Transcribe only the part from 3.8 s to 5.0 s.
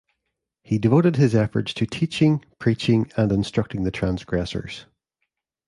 the transgressors.